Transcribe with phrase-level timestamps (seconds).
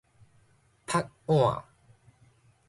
[0.87, 1.63] 覆碗